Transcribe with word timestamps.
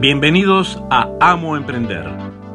Bienvenidos 0.00 0.82
a 0.88 1.10
Amo 1.20 1.58
Emprender, 1.58 2.06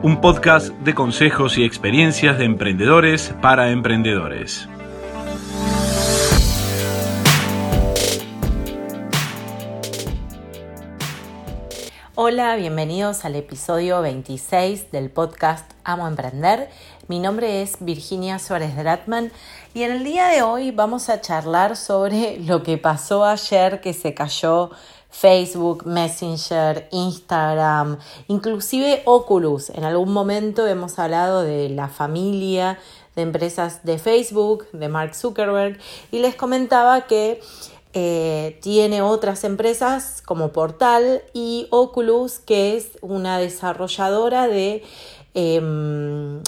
un 0.02 0.20
podcast 0.20 0.70
de 0.80 0.96
consejos 0.96 1.60
y 1.60 1.64
experiencias 1.64 2.40
de 2.40 2.46
emprendedores 2.46 3.36
para 3.40 3.70
emprendedores. 3.70 4.68
Hola, 12.16 12.56
bienvenidos 12.56 13.26
al 13.26 13.36
episodio 13.36 14.02
26 14.02 14.92
del 14.92 15.12
podcast 15.12 15.72
Amo 15.84 16.08
Emprender. 16.08 16.70
Mi 17.08 17.20
nombre 17.20 17.62
es 17.62 17.78
Virginia 17.80 18.40
Suárez 18.40 18.76
Dratman 18.76 19.32
y 19.76 19.84
en 19.84 19.92
el 19.92 20.06
día 20.06 20.28
de 20.28 20.42
hoy 20.42 20.72
vamos 20.72 21.10
a 21.10 21.20
charlar 21.20 21.76
sobre 21.76 22.40
lo 22.46 22.64
que 22.64 22.78
pasó 22.78 23.26
ayer 23.26 23.82
que 23.82 23.92
se 23.94 24.14
cayó 24.14 24.72
Facebook, 25.10 25.86
Messenger, 25.86 26.88
Instagram, 26.92 28.00
inclusive 28.30 29.02
Oculus. 29.04 29.70
En 29.72 29.84
algún 29.84 30.14
momento 30.14 30.66
hemos 30.66 30.98
hablado 30.98 31.42
de 31.44 31.68
la 31.68 31.90
familia 31.90 32.80
de 33.18 33.24
empresas 33.24 33.84
de 33.84 34.00
Facebook, 34.00 34.66
de 34.72 34.88
Mark 34.88 35.14
Zuckerberg, 35.14 35.78
y 36.10 36.20
les 36.20 36.36
comentaba 36.36 37.06
que 37.06 37.42
eh, 37.94 38.58
tiene 38.62 39.02
otras 39.02 39.44
empresas 39.44 40.22
como 40.26 40.54
Portal 40.54 41.22
y 41.34 41.68
Oculus, 41.70 42.40
que 42.40 42.78
es 42.78 42.92
una 43.02 43.40
desarrolladora 43.40 44.48
de, 44.48 44.84
em, 45.36 46.42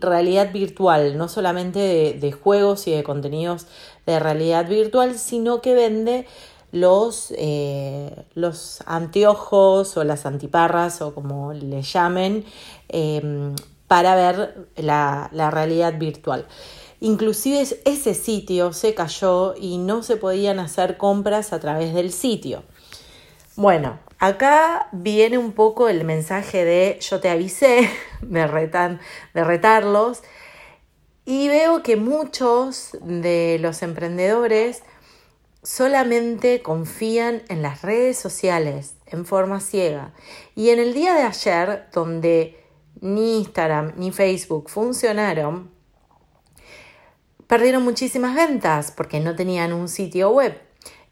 realidad 0.00 0.52
virtual, 0.52 1.18
no 1.18 1.28
solamente 1.28 2.16
de 2.20 2.32
juegos 2.32 2.86
y 2.86 2.92
de 2.92 3.02
contenidos 3.02 3.66
de 4.06 4.20
realidad 4.20 4.68
virtual, 4.68 5.18
sino 5.18 5.60
que 5.60 5.74
vende 5.74 6.26
los, 6.70 7.32
eh, 7.36 8.24
los 8.34 8.82
anteojos 8.86 9.96
o 9.96 10.04
las 10.04 10.26
antiparras 10.26 11.00
o 11.02 11.14
como 11.14 11.52
le 11.52 11.82
llamen 11.82 12.44
em, 12.88 13.56
para 13.86 14.14
ver 14.14 14.68
la, 14.76 15.30
la 15.32 15.50
realidad 15.50 15.98
virtual. 15.98 16.46
Inclusive 17.00 17.66
ese 17.84 18.14
sitio 18.14 18.72
se 18.72 18.94
cayó 18.94 19.54
y 19.56 19.78
no 19.78 20.02
se 20.02 20.16
podían 20.16 20.58
hacer 20.58 20.98
compras 20.98 21.52
a 21.52 21.60
través 21.60 21.94
del 21.94 22.12
sitio. 22.12 22.64
Bueno, 23.56 23.98
acá 24.18 24.88
viene 24.92 25.38
un 25.38 25.52
poco 25.52 25.88
el 25.88 26.04
mensaje 26.04 26.64
de 26.64 26.98
yo 27.00 27.20
te 27.20 27.28
avisé 27.28 27.88
de, 28.22 28.46
retan, 28.46 29.00
de 29.34 29.44
retarlos 29.44 30.22
y 31.24 31.48
veo 31.48 31.82
que 31.82 31.96
muchos 31.96 32.96
de 33.02 33.58
los 33.60 33.82
emprendedores 33.82 34.82
solamente 35.62 36.62
confían 36.62 37.42
en 37.48 37.60
las 37.60 37.82
redes 37.82 38.18
sociales 38.18 38.94
en 39.04 39.26
forma 39.26 39.60
ciega. 39.60 40.14
Y 40.54 40.70
en 40.70 40.78
el 40.78 40.94
día 40.94 41.12
de 41.14 41.24
ayer, 41.24 41.88
donde 41.92 42.58
ni 43.02 43.38
Instagram 43.38 43.92
ni 43.96 44.10
Facebook 44.10 44.70
funcionaron, 44.70 45.70
perdieron 47.46 47.82
muchísimas 47.82 48.34
ventas 48.34 48.90
porque 48.90 49.20
no 49.20 49.36
tenían 49.36 49.74
un 49.74 49.88
sitio 49.88 50.30
web. 50.30 50.58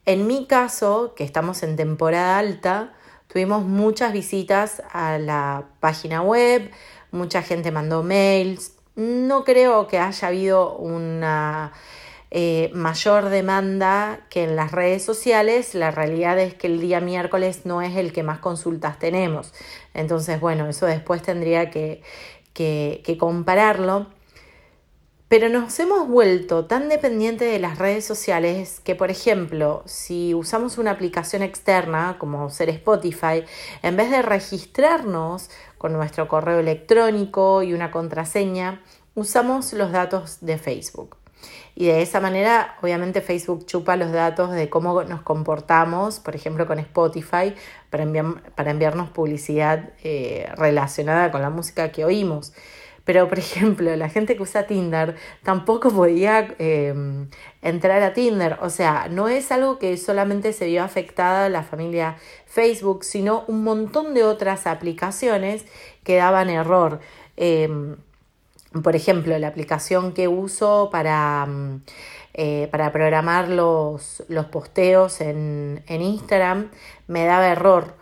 En 0.06 0.26
mi 0.26 0.46
caso, 0.46 1.14
que 1.14 1.24
estamos 1.24 1.62
en 1.62 1.76
temporada 1.76 2.38
alta, 2.38 2.95
tuvimos 3.28 3.64
muchas 3.64 4.12
visitas 4.12 4.82
a 4.92 5.18
la 5.18 5.64
página 5.80 6.22
web, 6.22 6.70
mucha 7.10 7.42
gente 7.42 7.70
mandó 7.70 8.02
mails. 8.02 8.72
No 8.94 9.44
creo 9.44 9.86
que 9.88 9.98
haya 9.98 10.28
habido 10.28 10.76
una 10.76 11.72
eh, 12.30 12.70
mayor 12.74 13.28
demanda 13.28 14.20
que 14.30 14.44
en 14.44 14.56
las 14.56 14.72
redes 14.72 15.04
sociales, 15.04 15.74
la 15.74 15.90
realidad 15.90 16.38
es 16.38 16.54
que 16.54 16.66
el 16.66 16.80
día 16.80 17.00
miércoles 17.00 17.62
no 17.64 17.82
es 17.82 17.96
el 17.96 18.12
que 18.12 18.22
más 18.22 18.40
consultas 18.40 18.98
tenemos. 18.98 19.52
Entonces, 19.94 20.40
bueno, 20.40 20.68
eso 20.68 20.86
después 20.86 21.22
tendría 21.22 21.70
que, 21.70 22.02
que, 22.52 23.16
compararlo. 23.18 24.06
Pero 25.28 25.48
nos 25.48 25.76
hemos 25.80 26.06
vuelto 26.06 26.66
tan 26.66 26.88
dependientes 26.88 27.50
de 27.50 27.58
las 27.58 27.78
redes 27.78 28.04
sociales 28.04 28.80
que, 28.84 28.94
por 28.94 29.10
ejemplo, 29.10 29.82
si 29.84 30.34
usamos 30.34 30.78
una 30.78 30.92
aplicación 30.92 31.42
externa 31.42 32.14
como 32.20 32.48
ser 32.48 32.68
Spotify, 32.68 33.42
en 33.82 33.96
vez 33.96 34.12
de 34.12 34.22
registrarnos 34.22 35.50
con 35.78 35.92
nuestro 35.92 36.28
correo 36.28 36.60
electrónico 36.60 37.64
y 37.64 37.74
una 37.74 37.90
contraseña, 37.90 38.82
usamos 39.16 39.72
los 39.72 39.90
datos 39.90 40.38
de 40.42 40.58
Facebook. 40.58 41.16
Y 41.74 41.86
de 41.86 42.02
esa 42.02 42.20
manera, 42.20 42.76
obviamente, 42.80 43.20
Facebook 43.20 43.66
chupa 43.66 43.96
los 43.96 44.12
datos 44.12 44.52
de 44.52 44.70
cómo 44.70 45.02
nos 45.02 45.22
comportamos, 45.22 46.20
por 46.20 46.36
ejemplo, 46.36 46.68
con 46.68 46.78
Spotify, 46.78 47.52
para, 47.90 48.06
para 48.54 48.70
enviarnos 48.70 49.10
publicidad 49.10 49.90
eh, 50.04 50.48
relacionada 50.56 51.32
con 51.32 51.42
la 51.42 51.50
música 51.50 51.90
que 51.90 52.04
oímos. 52.04 52.52
Pero, 53.06 53.28
por 53.28 53.38
ejemplo, 53.38 53.94
la 53.96 54.10
gente 54.10 54.36
que 54.36 54.42
usa 54.42 54.66
Tinder 54.66 55.14
tampoco 55.42 55.90
podía 55.90 56.54
em, 56.58 57.28
entrar 57.62 58.02
a 58.02 58.12
Tinder. 58.12 58.58
O 58.60 58.68
sea, 58.68 59.08
no 59.08 59.28
es 59.28 59.50
algo 59.52 59.78
que 59.78 59.96
solamente 59.96 60.52
se 60.52 60.66
vio 60.66 60.82
afectada 60.82 61.48
la 61.48 61.62
familia 61.62 62.16
Facebook, 62.46 63.04
sino 63.04 63.44
un 63.46 63.62
montón 63.62 64.12
de 64.12 64.24
otras 64.24 64.66
aplicaciones 64.66 65.64
que 66.04 66.16
daban 66.16 66.50
error. 66.50 67.00
Em, 67.36 67.96
por 68.82 68.96
ejemplo, 68.96 69.38
la 69.38 69.48
aplicación 69.48 70.12
que 70.12 70.28
uso 70.28 70.88
para, 70.90 71.46
mm, 71.46 71.82
eh, 72.34 72.68
para 72.72 72.92
programar 72.92 73.48
los, 73.48 74.24
los 74.28 74.46
posteos 74.46 75.20
en, 75.20 75.84
en, 75.86 76.02
Instagram 76.02 76.70
me 77.06 77.24
daba 77.24 77.48
error. 77.48 77.94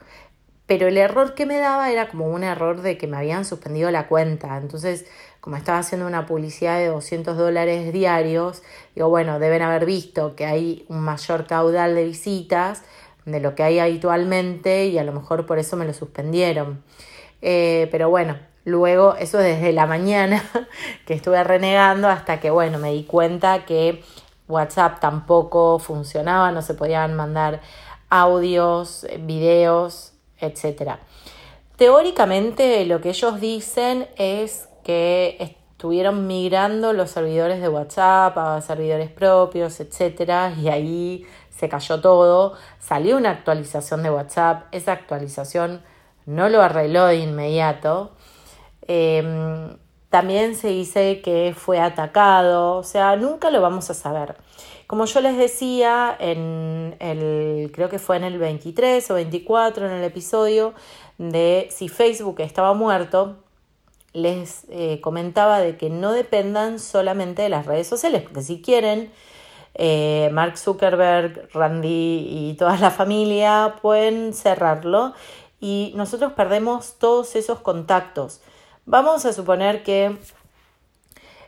Pero 0.74 0.88
el 0.88 0.98
error 0.98 1.34
que 1.34 1.46
me 1.46 1.58
daba 1.58 1.92
era 1.92 2.08
como 2.08 2.26
un 2.26 2.42
error 2.42 2.82
de 2.82 2.98
que 2.98 3.06
me 3.06 3.16
habían 3.16 3.44
suspendido 3.44 3.92
la 3.92 4.08
cuenta. 4.08 4.56
Entonces, 4.56 5.06
como 5.40 5.54
estaba 5.54 5.78
haciendo 5.78 6.04
una 6.04 6.26
publicidad 6.26 6.78
de 6.78 6.88
200 6.88 7.36
dólares 7.36 7.92
diarios, 7.92 8.64
digo, 8.96 9.08
bueno, 9.08 9.38
deben 9.38 9.62
haber 9.62 9.86
visto 9.86 10.34
que 10.34 10.46
hay 10.46 10.84
un 10.88 10.98
mayor 10.98 11.46
caudal 11.46 11.94
de 11.94 12.02
visitas 12.02 12.82
de 13.24 13.38
lo 13.38 13.54
que 13.54 13.62
hay 13.62 13.78
habitualmente 13.78 14.86
y 14.86 14.98
a 14.98 15.04
lo 15.04 15.12
mejor 15.12 15.46
por 15.46 15.60
eso 15.60 15.76
me 15.76 15.84
lo 15.84 15.94
suspendieron. 15.94 16.82
Eh, 17.40 17.86
pero 17.92 18.10
bueno, 18.10 18.36
Luego, 18.66 19.14
eso 19.16 19.36
desde 19.36 19.72
la 19.74 19.86
mañana 19.86 20.42
que 21.06 21.12
estuve 21.12 21.44
renegando 21.44 22.08
hasta 22.08 22.40
que, 22.40 22.48
bueno, 22.50 22.78
me 22.78 22.92
di 22.92 23.04
cuenta 23.04 23.66
que 23.66 24.02
WhatsApp 24.48 25.00
tampoco 25.00 25.78
funcionaba, 25.78 26.50
no 26.50 26.62
se 26.62 26.72
podían 26.72 27.12
mandar 27.12 27.60
audios, 28.08 29.06
videos, 29.20 30.13
etc. 30.38 30.96
Teóricamente 31.76 32.84
lo 32.86 33.00
que 33.00 33.10
ellos 33.10 33.40
dicen 33.40 34.08
es 34.16 34.68
que 34.84 35.36
estuvieron 35.40 36.26
migrando 36.26 36.92
los 36.92 37.10
servidores 37.10 37.60
de 37.60 37.68
WhatsApp 37.68 38.36
a 38.38 38.60
servidores 38.60 39.10
propios, 39.10 39.80
etc. 39.80 40.56
Y 40.60 40.68
ahí 40.68 41.26
se 41.50 41.68
cayó 41.68 42.00
todo. 42.00 42.54
Salió 42.78 43.16
una 43.16 43.30
actualización 43.30 44.02
de 44.02 44.10
WhatsApp, 44.10 44.66
esa 44.72 44.92
actualización 44.92 45.82
no 46.26 46.48
lo 46.48 46.62
arregló 46.62 47.06
de 47.06 47.16
inmediato 47.16 48.12
Em, 48.86 49.63
también 50.14 50.54
se 50.54 50.69
dice 50.69 51.20
que 51.22 51.56
fue 51.58 51.80
atacado, 51.80 52.76
o 52.76 52.84
sea, 52.84 53.16
nunca 53.16 53.50
lo 53.50 53.60
vamos 53.60 53.91
a 53.91 53.94
saber. 53.94 54.36
Como 54.86 55.06
yo 55.06 55.20
les 55.20 55.36
decía, 55.36 56.16
en 56.20 56.94
el, 57.00 57.72
creo 57.75 57.88
que 57.88 57.98
fue 57.98 58.16
en 58.19 58.22
el 58.22 58.38
23 58.38 59.10
o 59.10 59.14
24 59.14 59.86
en 59.86 59.92
el 59.92 60.04
episodio 60.04 60.72
de 61.19 61.66
si 61.72 61.88
Facebook 61.88 62.36
estaba 62.42 62.75
muerto, 62.75 63.38
les 64.12 64.66
eh, 64.70 65.00
comentaba 65.00 65.58
de 65.58 65.76
que 65.76 65.91
no 65.91 66.12
dependan 66.12 66.78
solamente 66.78 67.42
de 67.42 67.48
las 67.48 67.66
redes 67.66 67.88
sociales, 67.88 68.22
porque 68.22 68.42
si 68.42 68.62
quieren, 68.62 69.10
eh, 69.75 70.31
Mark 70.32 70.58
Zuckerberg, 70.58 71.49
Randy 71.52 72.28
y 72.31 72.55
toda 72.56 72.76
la 72.76 72.93
familia 72.93 73.78
pueden 73.82 74.32
cerrarlo 74.32 75.12
y 75.61 75.93
nosotros 75.96 76.34
perdemos 76.34 77.00
todos 77.00 77.34
esos 77.34 77.58
contactos. 77.58 78.43
Vamos 78.86 79.25
a 79.25 79.32
suponer 79.32 79.82
que 79.82 80.19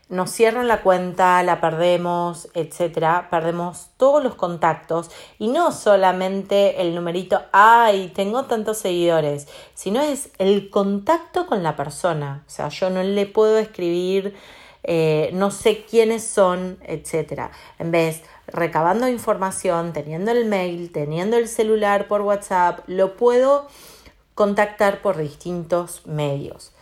nos 0.08 0.30
cierran 0.30 0.68
la 0.68 0.80
cuenta, 0.80 1.42
la 1.42 1.60
perdemos, 1.60 2.48
etcétera, 2.54 3.28
perdemos 3.30 3.90
todos 3.98 4.24
los 4.24 4.36
contactos 4.36 5.10
y 5.38 5.48
no 5.48 5.70
solamente 5.70 6.80
el 6.80 6.94
numerito, 6.94 7.42
ay, 7.52 8.10
tengo 8.14 8.44
tantos 8.44 8.78
seguidores, 8.78 9.48
sino 9.74 10.00
es 10.00 10.30
el 10.38 10.70
contacto 10.70 11.46
con 11.46 11.62
la 11.62 11.76
persona. 11.76 12.42
O 12.46 12.50
sea, 12.50 12.68
yo 12.70 12.88
no 12.88 13.02
le 13.02 13.26
puedo 13.26 13.58
escribir, 13.58 14.34
eh, 14.82 15.28
no 15.34 15.50
sé 15.50 15.84
quiénes 15.84 16.24
son, 16.24 16.78
etcétera. 16.84 17.50
En 17.78 17.90
vez, 17.90 18.22
recabando 18.46 19.08
información, 19.08 19.92
teniendo 19.92 20.30
el 20.30 20.46
mail, 20.46 20.90
teniendo 20.90 21.36
el 21.36 21.48
celular 21.48 22.08
por 22.08 22.22
WhatsApp, 22.22 22.80
lo 22.86 23.16
puedo 23.16 23.66
contactar 24.34 25.02
por 25.02 25.18
distintos 25.18 26.06
medios. 26.06 26.72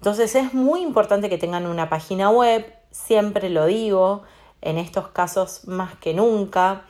Entonces 0.00 0.34
es 0.34 0.54
muy 0.54 0.80
importante 0.80 1.28
que 1.28 1.36
tengan 1.36 1.66
una 1.66 1.90
página 1.90 2.30
web, 2.30 2.64
siempre 2.90 3.50
lo 3.50 3.66
digo, 3.66 4.22
en 4.62 4.78
estos 4.78 5.08
casos 5.08 5.68
más 5.68 5.94
que 5.96 6.14
nunca. 6.14 6.84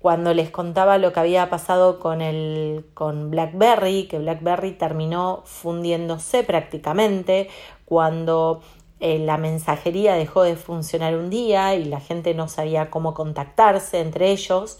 cuando 0.00 0.34
les 0.34 0.50
contaba 0.50 0.98
lo 0.98 1.12
que 1.12 1.20
había 1.20 1.48
pasado 1.48 2.00
con, 2.00 2.20
el, 2.20 2.84
con 2.92 3.30
BlackBerry, 3.30 4.08
que 4.08 4.18
BlackBerry 4.18 4.72
terminó 4.72 5.42
fundiéndose 5.46 6.42
prácticamente, 6.42 7.48
cuando 7.84 8.62
eh, 9.00 9.18
la 9.20 9.38
mensajería 9.38 10.14
dejó 10.14 10.42
de 10.42 10.56
funcionar 10.56 11.16
un 11.16 11.30
día 11.30 11.74
y 11.76 11.84
la 11.84 12.00
gente 12.00 12.34
no 12.34 12.48
sabía 12.48 12.90
cómo 12.90 13.14
contactarse 13.14 14.00
entre 14.00 14.30
ellos. 14.32 14.78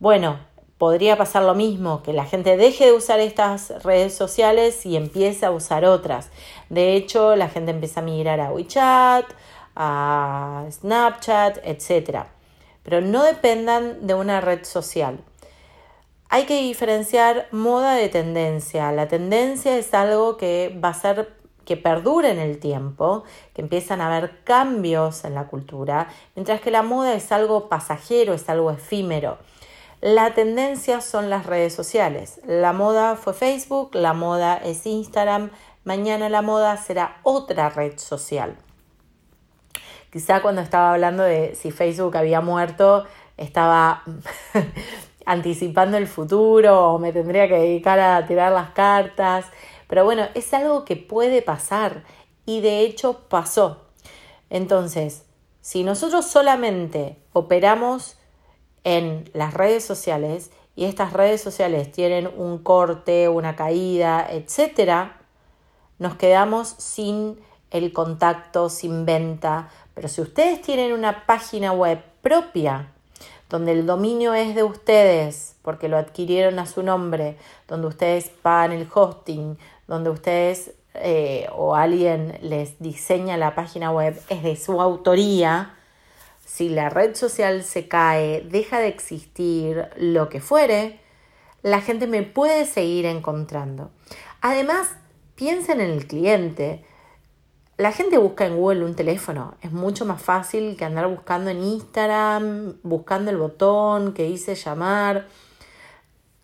Bueno, 0.00 0.38
podría 0.78 1.16
pasar 1.16 1.42
lo 1.42 1.54
mismo, 1.54 2.02
que 2.02 2.12
la 2.12 2.24
gente 2.24 2.56
deje 2.56 2.86
de 2.86 2.92
usar 2.92 3.20
estas 3.20 3.82
redes 3.82 4.14
sociales 4.14 4.84
y 4.86 4.96
empiece 4.96 5.46
a 5.46 5.50
usar 5.50 5.84
otras. 5.84 6.30
De 6.68 6.94
hecho, 6.94 7.36
la 7.36 7.48
gente 7.48 7.70
empieza 7.70 8.00
a 8.00 8.04
migrar 8.04 8.40
a 8.40 8.52
WeChat, 8.52 9.26
a 9.76 10.64
Snapchat, 10.70 11.58
etc 11.64 12.26
pero 12.84 13.00
no 13.00 13.24
dependan 13.24 14.06
de 14.06 14.14
una 14.14 14.40
red 14.40 14.64
social. 14.64 15.18
Hay 16.28 16.44
que 16.44 16.60
diferenciar 16.62 17.48
moda 17.50 17.94
de 17.94 18.08
tendencia. 18.08 18.92
La 18.92 19.08
tendencia 19.08 19.76
es 19.76 19.92
algo 19.94 20.36
que 20.36 20.78
va 20.82 20.90
a 20.90 20.94
ser 20.94 21.32
que 21.64 21.78
perdure 21.78 22.30
en 22.30 22.38
el 22.38 22.58
tiempo, 22.58 23.24
que 23.54 23.62
empiezan 23.62 24.02
a 24.02 24.14
haber 24.14 24.42
cambios 24.44 25.24
en 25.24 25.34
la 25.34 25.46
cultura, 25.46 26.08
mientras 26.36 26.60
que 26.60 26.70
la 26.70 26.82
moda 26.82 27.14
es 27.14 27.32
algo 27.32 27.70
pasajero, 27.70 28.34
es 28.34 28.48
algo 28.50 28.70
efímero. 28.70 29.38
La 30.04 30.34
tendencia 30.34 31.00
son 31.00 31.30
las 31.30 31.46
redes 31.46 31.72
sociales. 31.72 32.38
La 32.44 32.74
moda 32.74 33.16
fue 33.16 33.32
Facebook, 33.32 33.94
la 33.94 34.12
moda 34.12 34.54
es 34.58 34.84
Instagram, 34.84 35.50
mañana 35.82 36.28
la 36.28 36.42
moda 36.42 36.76
será 36.76 37.20
otra 37.22 37.70
red 37.70 37.96
social. 37.96 38.54
Quizá 40.12 40.42
cuando 40.42 40.60
estaba 40.60 40.92
hablando 40.92 41.22
de 41.22 41.54
si 41.54 41.70
Facebook 41.70 42.18
había 42.18 42.42
muerto, 42.42 43.06
estaba 43.38 44.02
anticipando 45.24 45.96
el 45.96 46.06
futuro 46.06 46.92
o 46.92 46.98
me 46.98 47.10
tendría 47.10 47.48
que 47.48 47.54
dedicar 47.54 47.98
a 47.98 48.26
tirar 48.26 48.52
las 48.52 48.72
cartas. 48.72 49.46
Pero 49.88 50.04
bueno, 50.04 50.28
es 50.34 50.52
algo 50.52 50.84
que 50.84 50.96
puede 50.96 51.40
pasar 51.40 52.04
y 52.44 52.60
de 52.60 52.80
hecho 52.80 53.20
pasó. 53.30 53.86
Entonces, 54.50 55.24
si 55.62 55.82
nosotros 55.82 56.26
solamente 56.26 57.16
operamos 57.32 58.18
en 58.84 59.28
las 59.32 59.54
redes 59.54 59.84
sociales 59.84 60.50
y 60.76 60.84
estas 60.84 61.12
redes 61.12 61.40
sociales 61.40 61.90
tienen 61.90 62.28
un 62.36 62.58
corte, 62.58 63.28
una 63.28 63.56
caída, 63.56 64.26
etcétera, 64.30 65.18
nos 65.98 66.16
quedamos 66.16 66.68
sin 66.68 67.38
el 67.70 67.92
contacto, 67.92 68.68
sin 68.68 69.04
venta, 69.04 69.68
pero 69.94 70.08
si 70.08 70.20
ustedes 70.20 70.60
tienen 70.62 70.92
una 70.92 71.26
página 71.26 71.72
web 71.72 72.02
propia, 72.22 72.92
donde 73.48 73.72
el 73.72 73.86
dominio 73.86 74.34
es 74.34 74.54
de 74.54 74.62
ustedes, 74.62 75.56
porque 75.62 75.88
lo 75.88 75.96
adquirieron 75.96 76.58
a 76.58 76.66
su 76.66 76.82
nombre, 76.82 77.36
donde 77.68 77.86
ustedes 77.86 78.28
pagan 78.28 78.72
el 78.72 78.88
hosting, 78.92 79.58
donde 79.86 80.10
ustedes 80.10 80.72
eh, 80.94 81.48
o 81.54 81.74
alguien 81.74 82.38
les 82.42 82.78
diseña 82.80 83.36
la 83.36 83.54
página 83.54 83.90
web, 83.90 84.20
es 84.28 84.42
de 84.42 84.56
su 84.56 84.80
autoría, 84.80 85.74
si 86.44 86.68
la 86.68 86.90
red 86.90 87.14
social 87.14 87.64
se 87.64 87.88
cae, 87.88 88.42
deja 88.42 88.78
de 88.78 88.88
existir, 88.88 89.88
lo 89.96 90.28
que 90.28 90.40
fuere, 90.40 91.00
la 91.62 91.80
gente 91.80 92.06
me 92.06 92.22
puede 92.22 92.66
seguir 92.66 93.06
encontrando. 93.06 93.90
Además, 94.40 94.88
piensen 95.34 95.80
en 95.80 95.90
el 95.90 96.06
cliente. 96.06 96.84
La 97.76 97.90
gente 97.90 98.18
busca 98.18 98.46
en 98.46 98.56
Google 98.56 98.84
un 98.84 98.94
teléfono. 98.94 99.54
Es 99.62 99.72
mucho 99.72 100.04
más 100.04 100.22
fácil 100.22 100.76
que 100.76 100.84
andar 100.84 101.08
buscando 101.08 101.50
en 101.50 101.62
Instagram, 101.62 102.76
buscando 102.82 103.30
el 103.30 103.38
botón 103.38 104.12
que 104.12 104.24
dice 104.24 104.54
llamar. 104.54 105.26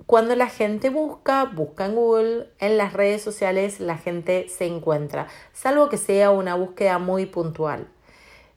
Cuando 0.07 0.35
la 0.35 0.49
gente 0.49 0.91
busca, 0.91 1.45
busca 1.45 1.87
en 1.87 1.95
Google, 1.95 2.49
en 2.59 2.79
las 2.79 2.95
redes 2.95 3.23
sociales 3.23 3.79
la 3.79 3.97
gente 3.97 4.49
se 4.49 4.67
encuentra, 4.67 5.29
salvo 5.53 5.89
que 5.89 5.99
sea 5.99 6.33
una 6.33 6.57
búsqueda 6.57 6.99
muy 6.99 7.27
puntual. 7.27 7.87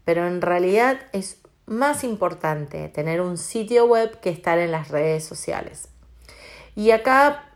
Pero 0.05 0.27
en 0.27 0.41
realidad 0.41 1.00
es 1.11 1.39
más 1.65 2.03
importante 2.03 2.89
tener 2.89 3.21
un 3.21 3.38
sitio 3.38 3.85
web 3.85 4.19
que 4.19 4.29
estar 4.29 4.57
en 4.59 4.71
las 4.71 4.89
redes 4.89 5.23
sociales. 5.23 5.89
Y 6.75 6.91
acá 6.91 7.53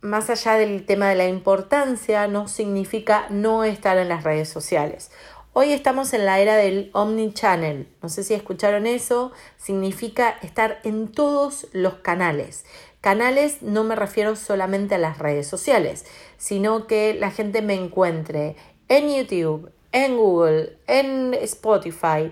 más 0.00 0.30
allá 0.30 0.54
del 0.54 0.86
tema 0.86 1.08
de 1.08 1.14
la 1.14 1.28
importancia, 1.28 2.26
no 2.26 2.48
significa 2.48 3.26
no 3.28 3.64
estar 3.64 3.98
en 3.98 4.08
las 4.08 4.24
redes 4.24 4.48
sociales. 4.48 5.10
Hoy 5.52 5.72
estamos 5.72 6.14
en 6.14 6.26
la 6.26 6.38
era 6.40 6.56
del 6.56 6.90
omnichannel. 6.94 7.88
No 8.02 8.08
sé 8.08 8.22
si 8.22 8.34
escucharon 8.34 8.86
eso. 8.86 9.32
Significa 9.58 10.30
estar 10.42 10.78
en 10.84 11.08
todos 11.08 11.66
los 11.72 11.94
canales. 11.94 12.64
Canales 13.00 13.60
no 13.62 13.82
me 13.82 13.96
refiero 13.96 14.36
solamente 14.36 14.94
a 14.94 14.98
las 14.98 15.18
redes 15.18 15.46
sociales, 15.46 16.06
sino 16.38 16.86
que 16.86 17.14
la 17.14 17.30
gente 17.30 17.62
me 17.62 17.74
encuentre 17.74 18.56
en 18.88 19.14
YouTube, 19.14 19.70
en 19.92 20.16
Google, 20.16 20.76
en 20.86 21.34
Spotify, 21.34 22.30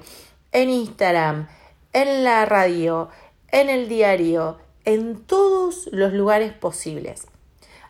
en 0.53 0.71
Instagram, 0.71 1.49
en 1.93 2.25
la 2.25 2.45
radio, 2.45 3.09
en 3.51 3.71
el 3.71 3.89
diario, 3.89 4.59
en 4.85 5.23
todos 5.25 5.89
los 5.93 6.13
lugares 6.13 6.53
posibles. 6.53 7.27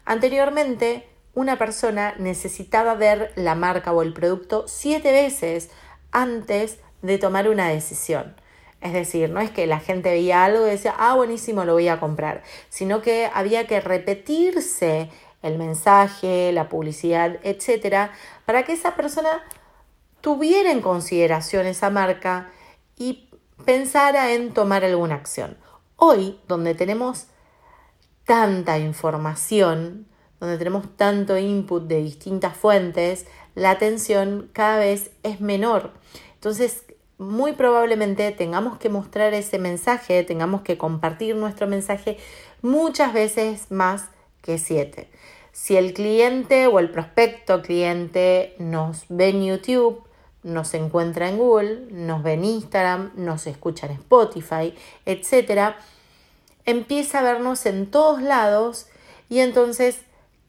Anteriormente, 0.05 1.07
una 1.35 1.59
persona 1.59 2.15
necesitaba 2.19 2.95
ver 2.95 3.33
la 3.37 3.55
marca 3.55 3.93
o 3.93 4.03
el 4.03 4.13
producto 4.13 4.65
siete 4.67 5.13
veces 5.13 5.71
antes 6.11 6.79
de 7.03 7.19
tomar 7.19 7.49
una 7.49 7.69
decisión. 7.69 8.35
Es 8.81 8.93
decir, 8.93 9.31
no 9.31 9.41
es 9.41 9.51
que 9.51 9.67
la 9.67 9.81
gente 9.81 10.11
veía 10.11 10.45
algo 10.45 10.67
y 10.67 10.71
decía, 10.71 10.95
ah, 10.99 11.15
buenísimo, 11.15 11.65
lo 11.65 11.73
voy 11.73 11.89
a 11.89 12.01
comprar, 12.01 12.43
sino 12.69 13.03
que 13.03 13.29
había 13.33 13.67
que 13.67 13.81
repetirse 13.81 15.11
el 15.43 15.59
mensaje, 15.59 16.53
la 16.53 16.69
publicidad, 16.69 17.39
etcétera, 17.43 18.13
para 18.45 18.65
que 18.65 18.73
esa 18.73 18.97
persona 18.97 19.45
tuviera 20.21 20.71
en 20.71 20.81
consideración 20.81 21.67
esa 21.67 21.91
marca 21.91 22.51
y 22.97 23.29
pensara 23.65 24.33
en 24.33 24.53
tomar 24.53 24.85
alguna 24.85 25.15
acción. 25.15 25.57
Hoy, 25.97 26.41
donde 26.49 26.75
tenemos 26.75 27.27
tanta 28.25 28.79
información, 28.79 30.07
donde 30.41 30.59
tenemos 30.59 30.97
tanto 30.97 31.37
input 31.37 31.85
de 31.85 32.03
distintas 32.03 32.57
fuentes, 32.57 33.27
la 33.55 33.71
atención 33.71 34.51
cada 34.53 34.79
vez 34.79 35.11
es 35.23 35.41
menor. 35.41 35.93
Entonces, 36.35 36.85
muy 37.19 37.53
probablemente 37.53 38.31
tengamos 38.31 38.79
que 38.79 38.89
mostrar 38.89 39.35
ese 39.35 39.59
mensaje, 39.59 40.23
tengamos 40.23 40.63
que 40.63 40.79
compartir 40.79 41.35
nuestro 41.35 41.67
mensaje 41.67 42.17
muchas 42.63 43.13
veces 43.13 43.71
más 43.71 44.05
que 44.41 44.59
siete. 44.59 45.11
Si 45.51 45.77
el 45.77 45.93
cliente 45.93 46.69
o 46.69 46.79
el 46.79 46.91
prospecto 46.91 47.63
cliente 47.63 48.55
nos 48.59 49.07
ve 49.09 49.31
en 49.31 49.45
YouTube, 49.45 50.05
nos 50.43 50.75
encuentra 50.75 51.29
en 51.29 51.39
Google, 51.39 51.87
nos 51.91 52.23
ve 52.23 52.35
en 52.35 52.45
Instagram, 52.45 53.13
nos 53.17 53.47
escucha 53.47 53.87
en 53.87 53.93
Spotify, 53.93 54.75
etcétera, 55.05 55.77
empieza 56.65 57.21
a 57.21 57.23
vernos 57.23 57.67
en 57.67 57.91
todos 57.91 58.23
lados 58.23 58.87
y 59.29 59.41
entonces 59.41 60.03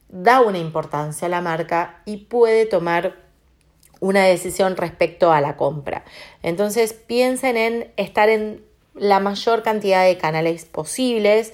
da 0.10 0.42
una 0.42 0.58
importancia 0.58 1.28
a 1.28 1.30
la 1.30 1.42
marca 1.42 2.02
y 2.06 2.18
puede 2.18 2.66
tomar 2.66 3.16
una 4.00 4.24
decisión 4.24 4.76
respecto 4.78 5.32
a 5.32 5.42
la 5.42 5.58
compra. 5.58 6.04
Entonces 6.42 6.94
piensen 6.94 7.58
en 7.58 7.92
estar 7.98 8.30
en 8.30 8.64
la 8.96 9.20
mayor 9.20 9.64
cantidad 9.64 10.06
de 10.06 10.18
canales 10.18 10.66
posibles. 10.66 11.54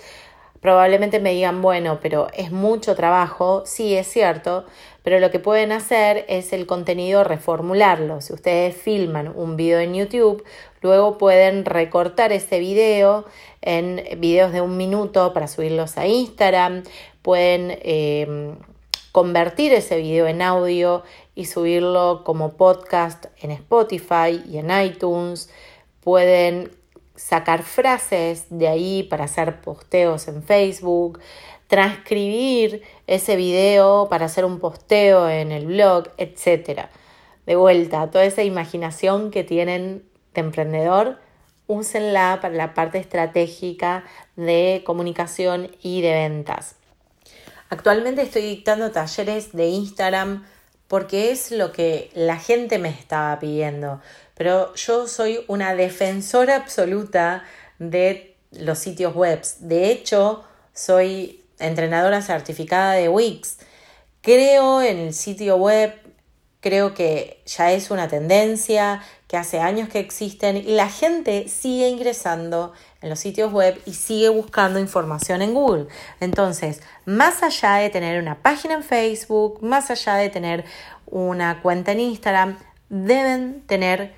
Probablemente 0.62 1.20
me 1.20 1.34
digan, 1.34 1.62
bueno, 1.62 2.00
pero 2.02 2.28
es 2.34 2.52
mucho 2.52 2.96
trabajo. 2.96 3.64
Sí, 3.66 3.96
es 3.96 4.08
cierto, 4.08 4.66
pero 5.06 5.20
lo 5.20 5.30
que 5.30 5.40
pueden 5.40 5.72
hacer 5.72 6.26
es 6.28 6.52
el 6.52 6.66
contenido 6.66 7.24
reformularlo. 7.24 8.22
Si 8.22 8.34
ustedes 8.34 8.76
filman 8.76 9.32
un 9.36 9.56
video 9.56 9.80
en 9.80 9.94
YouTube, 9.94 10.44
luego 10.82 11.20
pueden 11.20 11.64
recortar 11.64 12.32
ese 12.32 12.58
video 12.58 13.24
en 13.62 14.04
videos 14.18 14.52
de 14.52 14.62
un 14.62 14.78
minuto 14.78 15.32
para 15.32 15.48
subirlos 15.48 16.00
a 16.00 16.08
Instagram, 16.08 16.82
pueden 17.22 17.78
em, 17.84 18.58
convertir 19.12 19.74
ese 19.74 19.98
video 19.98 20.26
en 20.26 20.42
audio 20.42 21.04
y 21.36 21.46
subirlo 21.46 22.24
como 22.26 22.54
podcast 22.54 23.28
en 23.44 23.52
Spotify 23.52 24.42
y 24.50 24.58
en 24.58 24.72
iTunes, 24.72 25.52
pueden 26.02 26.72
sacar 27.16 27.64
frases 27.64 28.46
de 28.50 28.68
ahí 28.68 29.04
para 29.04 29.26
hacer 29.26 29.62
posteos 29.62 30.28
en 30.28 30.44
Facebook, 30.44 31.20
transcribir 31.68 32.84
ese 33.08 33.36
video 33.36 34.08
para 34.10 34.26
hacer 34.26 34.46
un 34.46 34.60
posteo 34.60 35.30
en 35.30 35.52
el 35.52 35.66
blog, 35.66 36.10
etc. 36.18 36.88
De 37.46 37.56
vuelta, 37.56 38.10
toda 38.12 38.26
esa 38.26 38.44
imaginación 38.44 39.32
que 39.32 39.44
tienen 39.44 40.04
de 40.34 40.42
emprendedor, 40.42 41.18
úsenla 41.68 42.40
para 42.42 42.54
la 42.54 42.74
parte 42.74 43.00
estratégica 43.00 44.04
de 44.36 44.84
comunicación 44.86 45.72
y 45.82 46.02
de 46.02 46.12
ventas. 46.12 46.76
Actualmente 47.70 48.22
estoy 48.22 48.44
dictando 48.44 48.92
talleres 48.92 49.54
de 49.54 49.68
Instagram 49.68 50.46
porque 50.88 51.32
es 51.32 51.52
lo 51.52 51.72
que 51.72 52.12
la 52.14 52.38
gente 52.38 52.78
me 52.78 52.90
estaba 52.90 53.40
pidiendo, 53.40 54.02
pero 54.36 54.74
yo 54.76 55.08
soy 55.08 55.44
una 55.48 55.76
defensora 55.76 56.56
absoluta 56.56 57.44
de 57.80 58.38
los 58.52 58.80
sitios 58.80 59.16
web. 59.16 59.42
De 59.60 59.92
hecho, 59.92 60.44
soy 60.74 61.44
entrenadora 61.60 62.22
certificada 62.22 62.94
de 62.94 63.10
Wix. 63.10 63.58
Creo 64.22 64.82
en 64.82 64.98
el 64.98 65.14
sitio 65.14 65.56
web, 65.58 65.94
creo 66.60 66.94
que 66.94 67.42
ya 67.46 67.72
es 67.72 67.92
una 67.92 68.08
tendencia, 68.08 69.02
que 69.28 69.38
hace 69.38 69.60
años 69.60 69.90
que 69.90 70.00
existen 70.00 70.58
y 70.58 70.76
la 70.76 70.90
gente 70.90 71.48
sigue 71.48 71.90
ingresando 71.90 72.74
en 73.02 73.10
los 73.10 73.20
sitios 73.20 73.52
web 73.52 73.80
y 73.86 73.94
sigue 73.94 74.30
buscando 74.30 74.80
información 74.80 75.42
en 75.42 75.54
Google. 75.54 75.88
Entonces, 76.20 76.82
más 77.06 77.42
allá 77.42 77.76
de 77.76 77.90
tener 77.90 78.22
una 78.22 78.42
página 78.42 78.76
en 78.76 78.84
Facebook, 78.84 79.64
más 79.64 79.90
allá 79.90 80.16
de 80.16 80.30
tener 80.30 80.66
una 81.08 81.62
cuenta 81.62 81.92
en 81.94 82.02
Instagram, 82.02 82.58
deben 82.90 83.64
tener 83.66 84.14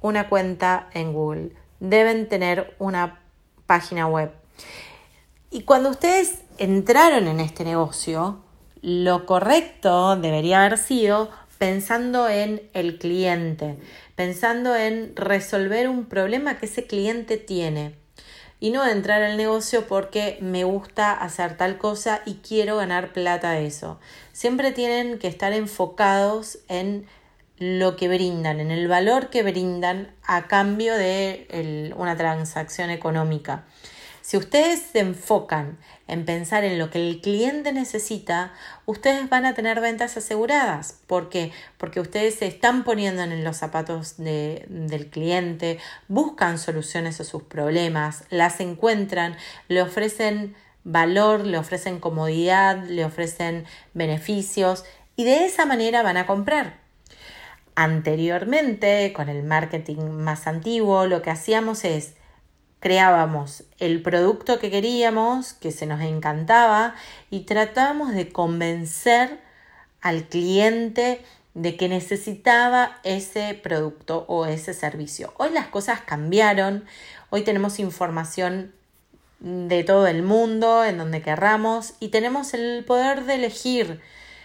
una 0.00 0.28
cuenta 0.28 0.88
en 0.92 1.12
Google, 1.12 1.52
deben 1.80 2.28
tener 2.28 2.74
una 2.78 3.20
página 3.66 4.06
web. 4.06 4.32
Y 5.50 5.62
cuando 5.62 5.90
ustedes 5.90 6.40
entraron 6.58 7.28
en 7.28 7.40
este 7.40 7.64
negocio, 7.64 8.40
lo 8.82 9.26
correcto 9.26 10.16
debería 10.16 10.60
haber 10.60 10.78
sido 10.78 11.30
pensando 11.58 12.28
en 12.28 12.62
el 12.74 12.98
cliente, 12.98 13.76
pensando 14.14 14.76
en 14.76 15.14
resolver 15.16 15.88
un 15.88 16.04
problema 16.04 16.58
que 16.58 16.66
ese 16.66 16.86
cliente 16.86 17.36
tiene 17.36 17.94
y 18.60 18.70
no 18.70 18.86
entrar 18.86 19.22
al 19.22 19.36
negocio 19.36 19.86
porque 19.86 20.38
me 20.40 20.64
gusta 20.64 21.12
hacer 21.12 21.56
tal 21.56 21.78
cosa 21.78 22.22
y 22.24 22.34
quiero 22.36 22.76
ganar 22.76 23.12
plata 23.12 23.52
de 23.52 23.66
eso. 23.66 23.98
Siempre 24.32 24.72
tienen 24.72 25.18
que 25.18 25.28
estar 25.28 25.52
enfocados 25.52 26.58
en 26.68 27.06
lo 27.58 27.96
que 27.96 28.08
brindan, 28.08 28.60
en 28.60 28.70
el 28.70 28.88
valor 28.88 29.30
que 29.30 29.42
brindan 29.42 30.12
a 30.24 30.46
cambio 30.46 30.96
de 30.96 31.92
una 31.96 32.16
transacción 32.16 32.90
económica. 32.90 33.64
Si 34.20 34.36
ustedes 34.36 34.80
se 34.80 34.98
enfocan 34.98 35.78
en 36.08 36.24
pensar 36.24 36.64
en 36.64 36.80
lo 36.80 36.90
que 36.90 36.98
el 36.98 37.20
cliente 37.20 37.72
necesita, 37.72 38.52
ustedes 38.84 39.28
van 39.28 39.46
a 39.46 39.54
tener 39.54 39.80
ventas 39.80 40.16
aseguradas. 40.16 40.98
¿Por 41.06 41.28
qué? 41.28 41.52
Porque 41.78 42.00
ustedes 42.00 42.34
se 42.34 42.46
están 42.48 42.82
poniendo 42.82 43.22
en 43.22 43.44
los 43.44 43.56
zapatos 43.56 44.16
del 44.16 45.10
cliente, 45.12 45.78
buscan 46.08 46.58
soluciones 46.58 47.20
a 47.20 47.24
sus 47.24 47.44
problemas, 47.44 48.24
las 48.30 48.58
encuentran, 48.58 49.36
le 49.68 49.80
ofrecen 49.80 50.56
valor, 50.82 51.46
le 51.46 51.58
ofrecen 51.58 52.00
comodidad, 52.00 52.82
le 52.82 53.04
ofrecen 53.04 53.64
beneficios 53.94 54.84
y 55.14 55.22
de 55.22 55.46
esa 55.46 55.66
manera 55.66 56.02
van 56.02 56.16
a 56.16 56.26
comprar. 56.26 56.85
Anteriormente, 57.76 59.12
con 59.12 59.28
el 59.28 59.44
marketing 59.44 60.10
más 60.10 60.46
antiguo, 60.46 61.06
lo 61.06 61.22
que 61.22 61.30
hacíamos 61.30 61.84
es 61.84 62.14
creábamos 62.80 63.64
el 63.78 64.02
producto 64.02 64.58
que 64.58 64.70
queríamos, 64.70 65.52
que 65.52 65.72
se 65.72 65.86
nos 65.86 66.00
encantaba, 66.00 66.94
y 67.30 67.40
tratábamos 67.40 68.14
de 68.14 68.30
convencer 68.30 69.40
al 70.00 70.24
cliente 70.24 71.22
de 71.52 71.76
que 71.76 71.88
necesitaba 71.88 72.98
ese 73.02 73.54
producto 73.54 74.24
o 74.28 74.46
ese 74.46 74.72
servicio. 74.72 75.34
Hoy 75.36 75.50
las 75.50 75.66
cosas 75.66 76.00
cambiaron, 76.00 76.84
hoy 77.30 77.42
tenemos 77.42 77.78
información 77.78 78.72
de 79.40 79.84
todo 79.84 80.06
el 80.06 80.22
mundo, 80.22 80.84
en 80.84 80.96
donde 80.96 81.22
querramos, 81.22 81.94
y 82.00 82.08
tenemos 82.08 82.54
el 82.54 82.84
poder 82.86 83.24
de 83.24 83.34
elegir. 83.34 84.00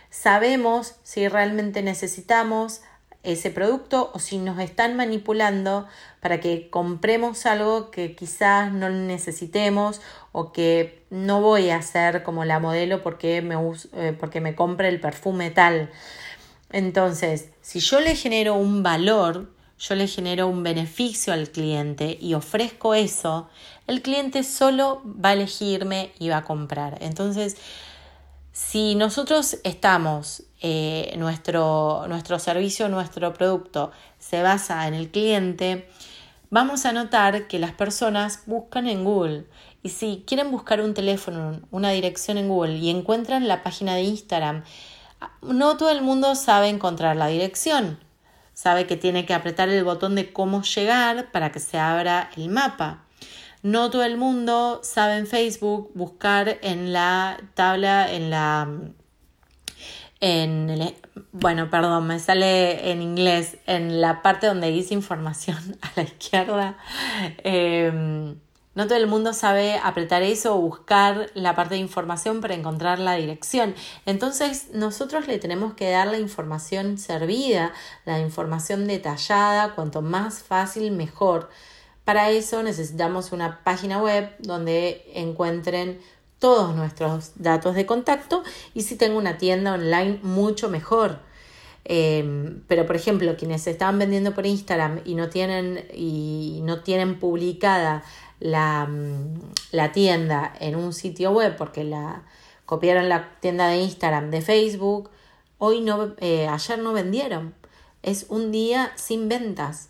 Sabemos 0.10 0.96
si 1.04 1.28
realmente 1.28 1.82
necesitamos 1.82 2.82
ese 3.24 3.52
producto 3.52 4.12
o 4.14 4.20
si 4.20 4.38
nos 4.38 4.60
están 4.60 4.96
manipulando 4.96 5.88
para 6.22 6.40
que 6.40 6.70
compremos 6.70 7.46
algo 7.46 7.92
que 7.92 8.16
quizás 8.16 8.72
no 8.72 8.90
necesitemos 8.90 10.02
o 10.32 10.52
que 10.52 11.04
no 11.10 11.42
voy 11.42 11.70
a 11.70 11.78
hacer 11.78 12.24
como 12.24 12.46
la 12.46 12.60
modelo 12.60 13.04
porque 13.04 13.42
me, 13.42 13.56
eh, 13.94 14.16
porque 14.20 14.42
me 14.42 14.56
compre 14.56 14.90
el 14.90 15.00
perfume 15.00 15.52
tal. 15.52 15.90
Entonces, 16.72 17.50
si 17.62 17.80
yo 17.80 18.00
le 18.00 18.16
genero 18.16 18.56
un 18.56 18.82
valor, 18.82 19.52
yo 19.78 19.96
le 19.96 20.08
genero 20.08 20.48
un 20.48 20.64
beneficio 20.64 21.34
al 21.34 21.50
cliente 21.50 22.18
y 22.20 22.34
ofrezco 22.34 22.94
eso, 22.94 23.50
el 23.88 24.02
cliente 24.02 24.44
solo 24.44 25.02
va 25.06 25.30
a 25.30 25.34
elegirme 25.34 26.12
y 26.20 26.30
va 26.30 26.38
a 26.38 26.44
comprar. 26.44 26.98
Entonces, 27.02 27.58
si 28.52 28.96
nosotros 28.96 29.58
estamos, 29.64 30.44
eh, 30.62 31.14
nuestro, 31.18 32.06
nuestro 32.08 32.38
servicio, 32.38 32.90
nuestro 32.90 33.34
producto 33.34 33.92
se 34.20 34.44
basa 34.44 34.88
en 34.88 34.94
el 34.94 35.10
cliente, 35.10 35.90
vamos 36.50 36.86
a 36.86 36.92
notar 36.92 37.48
que 37.48 37.60
las 37.60 37.72
personas 37.72 38.44
buscan 38.46 38.88
en 38.88 39.04
Google. 39.06 39.46
Y 39.84 39.90
si 39.90 40.24
quieren 40.28 40.52
buscar 40.52 40.82
un 40.82 40.94
teléfono, 40.94 41.62
una 41.72 41.92
dirección 41.92 42.38
en 42.38 42.50
Google 42.50 42.78
y 42.78 42.90
encuentran 42.90 43.48
la 43.48 43.64
página 43.64 43.96
de 43.96 44.04
Instagram, 44.04 44.64
no 45.42 45.78
todo 45.78 45.90
el 45.90 46.02
mundo 46.02 46.36
sabe 46.36 46.68
encontrar 46.68 47.16
la 47.16 47.28
dirección. 47.28 48.00
Sabe 48.54 48.86
que 48.86 48.98
tiene 48.98 49.26
que 49.26 49.34
apretar 49.34 49.70
el 49.70 49.84
botón 49.84 50.14
de 50.16 50.34
cómo 50.34 50.62
llegar 50.62 51.32
para 51.32 51.52
que 51.52 51.60
se 51.60 51.80
abra 51.80 52.30
el 52.36 52.50
mapa. 52.50 53.01
No 53.64 53.92
todo 53.92 54.04
el 54.04 54.18
mundo 54.18 54.80
sabe 54.84 55.18
en 55.18 55.28
Facebook 55.28 55.92
buscar 55.94 56.58
en 56.62 56.94
la 56.94 57.40
tabla, 57.54 58.12
en 58.12 58.30
la... 58.30 58.68
En 60.20 60.94
bueno, 61.32 61.70
perdón, 61.70 62.08
me 62.08 62.20
sale 62.20 62.92
en 62.92 63.02
inglés, 63.02 63.58
en 63.66 64.02
la 64.02 64.22
parte 64.22 64.48
donde 64.48 64.70
dice 64.70 64.94
información 64.94 65.58
a 65.82 65.92
la 65.96 66.04
izquierda. 66.04 66.78
Em, 67.44 68.36
no 68.74 68.88
todo 68.88 68.98
el 68.98 69.08
mundo 69.08 69.34
sabe 69.34 69.80
apretar 69.84 70.22
eso 70.22 70.56
o 70.56 70.62
buscar 70.62 71.30
la 71.34 71.56
parte 71.56 71.76
de 71.76 71.82
información 71.82 72.40
para 72.40 72.54
encontrar 72.54 73.00
la 73.00 73.16
dirección. 73.16 73.76
Entonces 74.06 74.70
nosotros 74.74 75.28
le 75.28 75.40
tenemos 75.40 75.74
que 75.74 75.90
dar 75.90 76.08
la 76.08 76.20
información 76.20 76.98
servida, 76.98 77.74
la 78.06 78.20
información 78.20 78.88
detallada, 78.88 79.76
cuanto 79.76 80.02
más 80.02 80.42
fácil 80.44 80.92
mejor. 80.92 81.50
Para 82.06 82.30
eso 82.32 82.64
necesitamos 82.64 83.32
una 83.32 83.64
página 83.64 84.02
web 84.02 84.30
donde 84.40 85.04
encuentren 85.14 86.00
todos 86.40 86.76
nuestros 86.76 87.34
datos 87.36 87.76
de 87.76 87.86
contacto 87.86 88.44
y 88.74 88.82
si 88.82 88.96
tengo 88.96 89.18
una 89.18 89.38
tienda 89.38 89.74
online 89.74 90.20
mucho 90.24 90.70
mejor. 90.70 91.20
Em, 91.86 92.62
pero 92.68 92.86
por 92.86 92.96
ejemplo, 92.96 93.36
quienes 93.38 93.66
estaban 93.68 94.00
vendiendo 94.00 94.34
por 94.34 94.46
Instagram 94.46 95.02
y 95.06 95.16
no 95.16 95.30
tienen, 95.30 95.86
y 95.94 96.62
no 96.64 96.82
tienen 96.82 97.20
publicada 97.20 98.04
la, 98.40 98.88
mm, 98.88 99.54
la 99.72 99.92
tienda 99.92 100.54
en 100.60 100.76
un 100.76 100.94
sitio 100.94 101.32
web 101.32 101.56
porque 101.58 101.84
la 101.84 102.24
copiaron 102.66 103.10
la 103.10 103.30
tienda 103.40 103.68
de 103.68 103.78
Instagram 103.78 104.32
de 104.32 104.42
Facebook, 104.42 105.10
hoy 105.58 105.82
no, 105.82 106.16
eh, 106.20 106.48
ayer 106.48 106.80
no 106.80 106.94
vendieron. 106.94 107.54
Es 108.02 108.26
un 108.30 108.52
día 108.52 108.92
sin 108.96 109.30
ventas. 109.30 109.90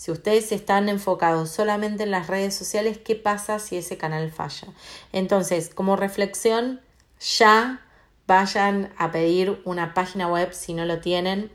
Si 0.00 0.10
ustedes 0.10 0.50
están 0.50 0.88
enfocados 0.88 1.50
solamente 1.50 2.04
en 2.04 2.10
las 2.10 2.26
redes 2.26 2.54
sociales, 2.54 2.96
¿qué 2.96 3.16
pasa 3.16 3.58
si 3.58 3.76
ese 3.76 3.98
canal 3.98 4.30
falla? 4.30 4.68
Entonces, 5.12 5.68
como 5.74 5.94
reflexión, 5.94 6.80
ya 7.20 7.82
vayan 8.26 8.94
a 8.96 9.10
pedir 9.10 9.60
una 9.66 9.92
página 9.92 10.26
web 10.26 10.54
si 10.54 10.72
no 10.72 10.86
lo 10.86 11.00
tienen. 11.00 11.52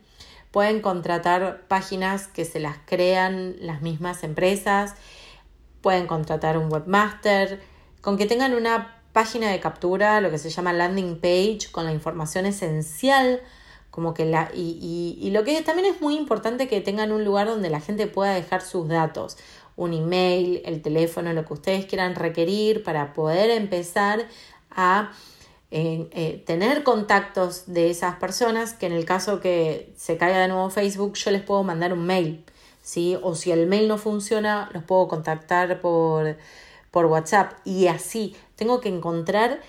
Pueden 0.52 0.80
contratar 0.82 1.66
páginas 1.68 2.28
que 2.28 2.46
se 2.46 2.60
las 2.60 2.78
crean 2.86 3.56
las 3.62 3.82
mismas 3.82 4.24
empresas. 4.24 4.94
Pueden 5.82 6.06
contratar 6.06 6.60
un 6.60 6.72
webmaster. 6.72 7.64
Con 8.02 8.16
que 8.16 8.28
tengan 8.28 8.54
una 8.54 9.02
página 9.12 9.50
de 9.50 9.60
captura, 9.60 10.22
lo 10.22 10.30
que 10.30 10.38
se 10.38 10.52
llama 10.52 10.72
landing 10.72 11.20
page, 11.20 11.72
con 11.72 11.86
la 11.86 11.94
información 11.94 12.46
esencial 12.46 13.42
como 13.96 14.14
que 14.14 14.25
la, 14.25 14.52
y, 14.54 15.18
y, 15.22 15.30
lo 15.30 15.46
que 15.46 15.62
también 15.62 15.94
es 15.94 16.02
muy 16.02 16.18
importante 16.18 16.68
que 16.68 16.82
tengan 16.82 17.14
un 17.14 17.24
lugar 17.24 17.48
donde 17.48 17.70
la 17.70 17.80
gente 17.80 18.08
pueda 18.08 18.34
dejar 18.34 18.62
sus 18.62 18.90
datos, 18.90 19.38
un 19.78 19.94
email, 19.94 20.62
el 20.66 20.82
teléfono, 20.82 21.32
lo 21.32 21.46
que 21.46 21.54
ustedes 21.54 21.86
quieran 21.86 22.14
requerir 22.14 22.84
para 22.84 23.14
poder 23.14 23.50
empezar 23.52 24.28
a 24.70 25.14
eh, 25.72 26.44
tener 26.46 26.84
contactos 26.84 27.68
de 27.68 27.90
esas 27.90 28.18
personas, 28.18 28.74
que 28.74 28.86
en 28.86 28.92
el 28.92 29.06
caso 29.06 29.40
que 29.40 29.94
se 29.96 30.18
caiga 30.18 30.40
de 30.40 30.50
nuevo 30.50 30.70
Facebook, 30.70 31.14
yo 31.14 31.32
les 31.32 31.42
puedo 31.42 31.64
mandar 31.64 31.94
un 31.94 32.06
mail, 32.06 32.44
¿sí? 32.82 33.18
O 33.22 33.34
si 33.34 33.54
el 33.54 33.66
mail 33.66 33.88
no 33.88 33.98
funciona, 33.98 34.70
los 34.74 34.84
puedo 34.84 35.08
contactar 35.08 35.80
por, 35.80 36.36
por 36.92 37.06
WhatsApp 37.06 37.54
y 37.64 37.88
así. 37.88 38.36
Tengo 38.58 38.82
que 38.82 38.90
encontrar 38.90 39.62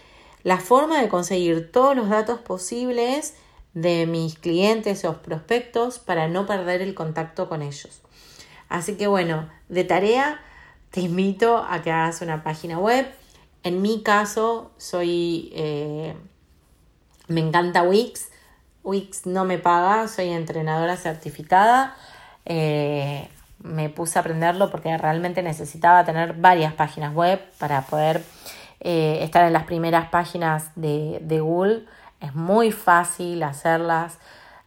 la 0.43 0.59
forma 0.59 1.01
de 1.01 1.09
conseguir 1.09 1.71
todos 1.71 1.95
los 1.95 2.09
datos 2.09 2.41
posibles 2.41 3.35
de 3.77 4.07
mis 4.07 4.39
clientes 4.39 5.05
o 5.05 5.21
prospectos 5.21 5.99
para 5.99 6.29
no 6.29 6.47
perder 6.47 6.81
el 6.81 6.95
contacto 6.95 7.47
con 7.47 7.61
ellos. 7.61 8.01
Así 8.71 8.97
que 8.97 9.07
bueno, 9.07 9.51
de 9.69 9.85
tarea 9.85 10.41
te 10.91 11.03
invito 11.03 11.59
a 11.59 11.83
que 11.83 11.93
hagas 11.93 12.23
una 12.23 12.43
página 12.43 12.79
web. 12.79 13.07
En 13.65 13.83
mi 13.83 14.03
caso, 14.03 14.71
soy. 14.79 15.53
Eh, 15.55 16.17
me 17.29 17.41
encanta 17.41 17.83
Wix. 17.83 18.31
Wix 18.83 19.27
no 19.27 19.45
me 19.45 19.59
paga, 19.59 20.09
soy 20.09 20.31
entrenadora 20.31 20.97
certificada. 20.97 21.95
Eh, 22.47 23.29
me 23.63 23.91
puse 23.91 24.19
a 24.19 24.21
aprenderlo 24.21 24.71
porque 24.71 24.97
realmente 24.97 25.43
necesitaba 25.43 26.07
tener 26.07 26.33
varias 26.33 26.73
páginas 26.73 27.15
web 27.15 27.43
para 27.59 27.83
poder 27.83 28.23
eh, 28.81 29.19
estar 29.21 29.45
en 29.45 29.53
las 29.53 29.65
primeras 29.65 30.09
páginas 30.09 30.71
de, 30.77 31.19
de 31.21 31.41
Google. 31.41 31.85
Es 32.21 32.35
muy 32.35 32.73
fácil 32.73 33.43
hacerlas 33.43 34.19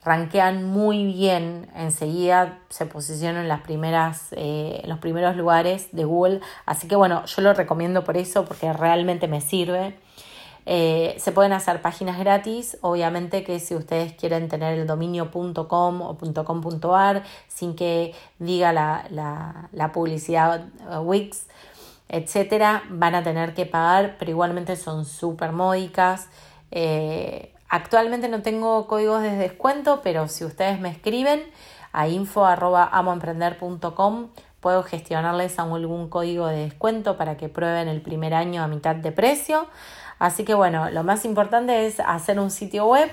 ranquean 0.03 0.63
muy 0.63 1.06
bien, 1.06 1.70
enseguida 1.75 2.60
se 2.70 2.86
posicionan 2.86 3.44
en 3.44 3.48
las 3.50 3.62
primeras, 3.62 4.27
eh, 4.32 4.82
los 4.86 5.00
primeros 5.00 5.36
lugares 5.36 5.89
de 5.91 6.06
Google, 6.06 6.39
así 6.65 6.88
que 6.88 6.96
bueno, 6.96 7.25
yo 7.25 7.41
lo 7.41 7.53
recomiendo 7.53 8.03
por 8.03 8.15
eso, 8.18 8.46
porque 8.46 8.72
realmente 8.72 9.27
me 9.27 9.41
sirve. 9.41 9.98
Eh, 10.65 11.15
se 11.18 11.32
pueden 11.32 11.51
hacer 11.51 11.82
páginas 11.82 12.20
gratis, 12.20 12.77
obviamente 12.82 13.44
que 13.44 13.60
si 13.60 13.75
ustedes 13.75 14.13
quieren 14.13 14.50
tener 14.50 14.77
el 14.77 14.86
dominio.com 14.86 16.01
o 16.01 16.18
.com.ar 16.46 17.24
sin 17.48 17.75
que 17.75 18.13
diga 18.38 18.72
la, 18.72 19.06
la, 19.10 19.70
la 19.72 19.91
publicidad 19.91 20.65
uh, 20.91 21.00
Wix, 21.00 21.48
etcétera, 22.08 22.84
van 22.89 23.15
a 23.15 23.24
tener 23.24 23.53
que 23.53 23.65
pagar, 23.65 24.15
pero 24.20 24.32
igualmente 24.32 24.75
son 24.75 25.06
súper 25.06 25.53
módicas. 25.53 26.27
Eh, 26.72 27.54
Actualmente 27.70 28.28
no 28.30 28.42
tengo 28.42 28.88
códigos 28.88 29.22
de 29.22 29.38
descuento, 29.38 30.02
pero 30.02 30.28
si 30.28 30.44
ustedes 30.44 30.80
me 30.80 30.90
escriben 30.90 31.44
a 31.92 32.08
info.amoemprender.com 32.08 34.30
puedo 34.60 34.82
gestionarles 34.82 35.60
algún 35.60 36.10
código 36.10 36.48
de 36.48 36.64
descuento 36.64 37.16
para 37.16 37.38
que 37.38 37.48
prueben 37.48 37.88
el 37.88 38.02
primer 38.02 38.34
año 38.34 38.64
a 38.64 38.68
mitad 38.68 38.96
de 38.96 39.12
precio. 39.12 39.68
Así 40.18 40.46
que 40.46 40.56
bueno, 40.56 40.90
lo 40.90 41.04
más 41.04 41.26
importante 41.26 41.86
es 41.86 42.00
hacer 42.00 42.40
un 42.40 42.50
sitio 42.50 42.88
web. 42.88 43.12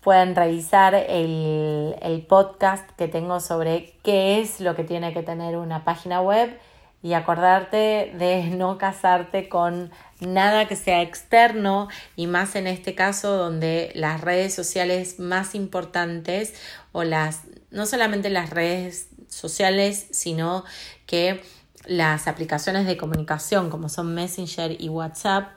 Pueden 0.00 0.34
revisar 0.34 0.96
el, 0.96 1.94
el 2.02 2.26
podcast 2.26 2.90
que 2.96 3.06
tengo 3.06 3.38
sobre 3.38 3.94
qué 4.02 4.40
es 4.40 4.60
lo 4.60 4.74
que 4.74 4.82
tiene 4.82 5.14
que 5.14 5.22
tener 5.22 5.56
una 5.56 5.84
página 5.84 6.20
web 6.20 6.58
y 7.02 7.12
acordarte 7.12 8.12
de 8.18 8.50
no 8.56 8.78
casarte 8.78 9.48
con 9.48 9.92
nada 10.26 10.68
que 10.68 10.76
sea 10.76 11.02
externo 11.02 11.88
y 12.16 12.26
más 12.26 12.56
en 12.56 12.66
este 12.66 12.94
caso 12.94 13.36
donde 13.36 13.92
las 13.94 14.20
redes 14.20 14.54
sociales 14.54 15.18
más 15.18 15.54
importantes 15.54 16.54
o 16.92 17.04
las 17.04 17.42
no 17.70 17.86
solamente 17.86 18.30
las 18.30 18.50
redes 18.50 19.08
sociales 19.28 20.06
sino 20.10 20.64
que 21.06 21.42
las 21.86 22.28
aplicaciones 22.28 22.86
de 22.86 22.96
comunicación 22.96 23.70
como 23.70 23.88
son 23.88 24.14
Messenger 24.14 24.76
y 24.78 24.88
WhatsApp 24.88 25.52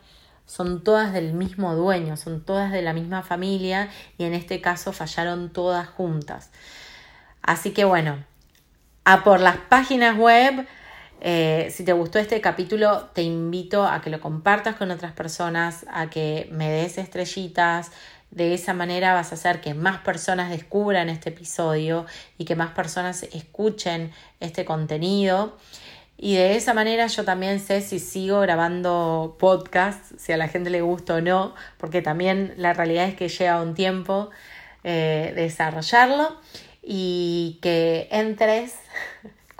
son 0.45 0.83
todas 0.83 1.13
del 1.13 1.33
mismo 1.33 1.75
dueño, 1.75 2.17
son 2.17 2.43
todas 2.43 2.71
de 2.71 2.81
la 2.81 2.93
misma 2.93 3.23
familia 3.23 3.89
y 4.17 4.25
en 4.25 4.33
este 4.33 4.61
caso 4.61 4.91
fallaron 4.91 5.51
todas 5.51 5.87
juntas. 5.87 6.51
Así 7.41 7.71
que 7.71 7.85
bueno, 7.85 8.23
a 9.05 9.23
por 9.23 9.39
las 9.39 9.57
páginas 9.57 10.17
web 10.17 10.67
eh, 11.21 11.71
si 11.71 11.83
te 11.83 11.93
gustó 11.93 12.19
este 12.19 12.41
capítulo, 12.41 13.09
te 13.13 13.21
invito 13.21 13.85
a 13.85 14.01
que 14.01 14.09
lo 14.09 14.19
compartas 14.19 14.75
con 14.75 14.91
otras 14.91 15.13
personas, 15.13 15.85
a 15.91 16.09
que 16.09 16.49
me 16.51 16.69
des 16.69 16.97
estrellitas. 16.97 17.91
De 18.31 18.53
esa 18.53 18.73
manera 18.73 19.13
vas 19.13 19.31
a 19.31 19.35
hacer 19.35 19.61
que 19.61 19.73
más 19.73 19.99
personas 19.99 20.49
descubran 20.49 21.07
este 21.09 21.29
episodio 21.29 22.05
y 22.37 22.45
que 22.45 22.55
más 22.55 22.71
personas 22.71 23.23
escuchen 23.31 24.11
este 24.39 24.65
contenido. 24.65 25.55
Y 26.17 26.35
de 26.35 26.55
esa 26.55 26.73
manera 26.73 27.07
yo 27.07 27.25
también 27.25 27.59
sé 27.59 27.81
si 27.81 27.99
sigo 27.99 28.39
grabando 28.39 29.35
podcast, 29.39 30.17
si 30.17 30.31
a 30.31 30.37
la 30.37 30.47
gente 30.47 30.69
le 30.69 30.81
gusta 30.81 31.15
o 31.15 31.21
no, 31.21 31.53
porque 31.77 32.01
también 32.01 32.53
la 32.57 32.73
realidad 32.73 33.07
es 33.07 33.15
que 33.15 33.29
lleva 33.29 33.61
un 33.61 33.73
tiempo 33.73 34.29
eh, 34.83 35.33
desarrollarlo 35.35 36.37
y 36.81 37.59
que 37.61 38.07
entres 38.11 38.75